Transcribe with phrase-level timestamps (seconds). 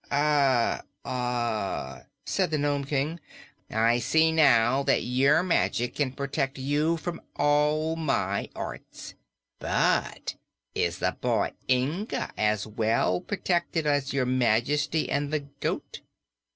[0.09, 3.19] "Eh heh," said the Nome King.
[3.69, 9.13] "I see now that your magic can protect you from all my arts.
[9.59, 10.37] But
[10.73, 16.01] is the boy Inga as, well protected as Your Majesty and the goat?'